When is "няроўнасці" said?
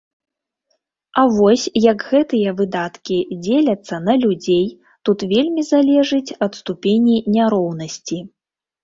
7.37-8.19